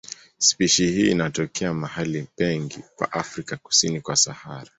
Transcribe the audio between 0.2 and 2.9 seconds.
Spishi hii inatokea mahali pengi